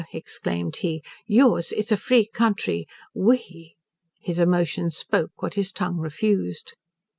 exclaimed 0.13 0.77
he, 0.77 1.03
"yours 1.27 1.71
is 1.71 1.91
a 1.91 1.95
free 1.95 2.25
country 2.25 2.87
we"! 3.13 3.75
His 4.19 4.39
emotions 4.39 4.97
spoke 4.97 5.43
what 5.43 5.53
his 5.53 5.71
tongue 5.71 5.99
refused. 5.99 6.73